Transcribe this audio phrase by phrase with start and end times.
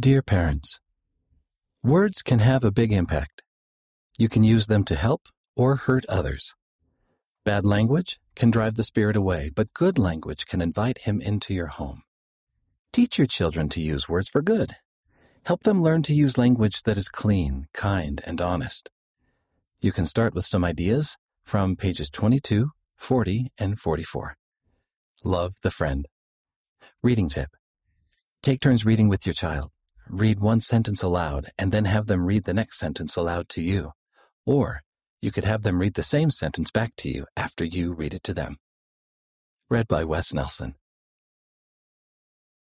[0.00, 0.80] Dear parents,
[1.84, 3.42] words can have a big impact.
[4.16, 6.54] You can use them to help or hurt others.
[7.44, 11.66] Bad language can drive the spirit away, but good language can invite him into your
[11.66, 12.00] home.
[12.94, 14.72] Teach your children to use words for good.
[15.44, 18.88] Help them learn to use language that is clean, kind, and honest.
[19.82, 24.36] You can start with some ideas from pages 22, 40, and 44.
[25.24, 26.08] Love the friend.
[27.02, 27.50] Reading tip.
[28.42, 29.72] Take turns reading with your child.
[30.12, 33.92] Read one sentence aloud and then have them read the next sentence aloud to you.
[34.44, 34.82] Or
[35.22, 38.24] you could have them read the same sentence back to you after you read it
[38.24, 38.56] to them.
[39.68, 40.74] Read by Wes Nelson.